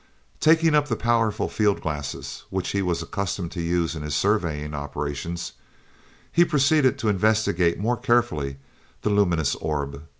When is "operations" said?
4.73-5.51